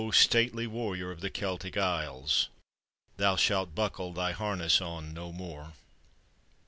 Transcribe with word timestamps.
stately 0.11 0.65
warrior 0.65 1.11
of 1.11 1.21
the 1.21 1.29
Keltic 1.29 1.77
Isles! 1.77 2.49
Thou 3.17 3.35
shall 3.35 3.67
buckle 3.67 4.13
thy 4.13 4.31
harness 4.31 4.81
on 4.81 5.13
no 5.13 5.31
more! 5.31 5.73